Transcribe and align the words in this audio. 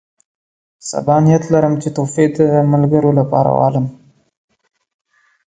سبا 0.89 1.15
نیت 1.23 1.43
لرم 1.53 1.73
چې 1.81 1.89
تحفې 1.95 2.25
د 2.37 2.39
ملګرو 2.71 3.11
لپاره 3.19 3.49
واخلم. 3.53 3.85